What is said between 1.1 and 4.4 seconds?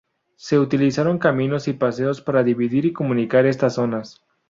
caminos y paseos para dividir y comunicar estas zonas.